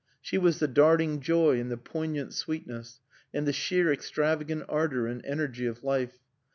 She 0.19 0.39
was 0.39 0.57
the 0.57 0.67
darting 0.67 1.19
joy 1.19 1.59
and 1.59 1.69
the 1.69 1.77
poignant 1.77 2.33
sweetness, 2.33 3.01
and 3.35 3.45
the 3.47 3.53
sheer 3.53 3.93
extravagant 3.93 4.63
ardor 4.67 5.05
and 5.05 5.23
energy 5.23 5.67
of 5.67 5.83
life. 5.83 6.17